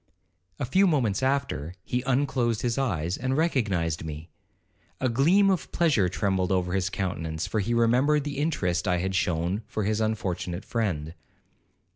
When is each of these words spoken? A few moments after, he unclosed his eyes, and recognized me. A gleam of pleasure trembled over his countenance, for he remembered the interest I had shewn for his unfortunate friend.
A 0.57 0.65
few 0.65 0.87
moments 0.87 1.21
after, 1.21 1.75
he 1.83 2.01
unclosed 2.07 2.63
his 2.63 2.79
eyes, 2.79 3.17
and 3.17 3.37
recognized 3.37 4.03
me. 4.03 4.31
A 4.99 5.07
gleam 5.07 5.51
of 5.51 5.71
pleasure 5.71 6.09
trembled 6.09 6.51
over 6.51 6.73
his 6.73 6.89
countenance, 6.89 7.45
for 7.45 7.59
he 7.59 7.75
remembered 7.75 8.23
the 8.23 8.39
interest 8.39 8.87
I 8.87 8.97
had 8.97 9.13
shewn 9.13 9.61
for 9.67 9.83
his 9.83 10.01
unfortunate 10.01 10.65
friend. 10.65 11.13